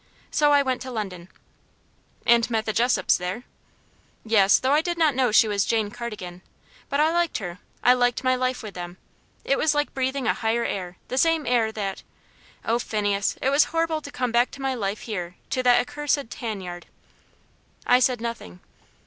So 0.31 0.51
I 0.51 0.63
went 0.63 0.81
to 0.81 0.89
London." 0.89 1.29
"And 2.25 2.49
met 2.49 2.65
the 2.65 2.73
Jessops 2.73 3.17
there?" 3.17 3.43
"Yes; 4.25 4.57
though 4.57 4.71
I 4.71 4.81
did 4.81 4.97
not 4.97 5.13
know 5.13 5.31
she 5.31 5.47
was 5.47 5.63
Jane 5.63 5.91
Cardigan. 5.91 6.41
But 6.89 6.99
I 6.99 7.11
liked 7.13 7.37
her 7.37 7.59
I 7.83 7.93
liked 7.93 8.23
my 8.23 8.33
life 8.35 8.63
with 8.63 8.73
them. 8.73 8.97
It 9.45 9.59
was 9.59 9.75
like 9.75 9.93
breathing 9.93 10.25
a 10.25 10.33
higher 10.33 10.65
air, 10.65 10.97
the 11.09 11.19
same 11.19 11.45
air 11.45 11.71
that 11.73 12.01
Oh, 12.65 12.79
Phineas, 12.79 13.37
it 13.43 13.51
was 13.51 13.65
horrible 13.65 14.01
to 14.01 14.09
come 14.11 14.31
back 14.31 14.49
to 14.53 14.59
my 14.61 14.73
life 14.73 15.01
here 15.01 15.35
to 15.51 15.61
that 15.61 15.79
accursed 15.87 16.31
tan 16.31 16.61
yard!" 16.61 16.87
I 17.85 17.99
said 17.99 18.21
nothing. 18.21 18.59